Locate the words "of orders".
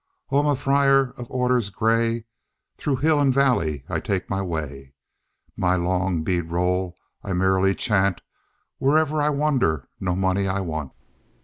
1.15-1.69